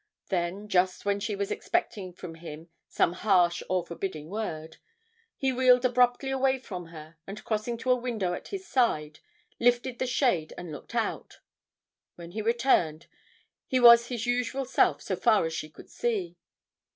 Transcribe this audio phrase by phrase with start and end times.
[0.29, 4.77] Then, just when she was expecting from him some harsh or forbidding word,
[5.35, 9.19] he wheeled abruptly away from her and crossing to a window at his side,
[9.59, 11.41] lifted the shade and looked out.
[12.15, 13.05] When he returned,
[13.67, 16.35] he was his usual self so far as she could see.